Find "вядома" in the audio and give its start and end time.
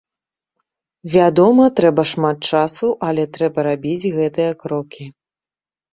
1.15-1.67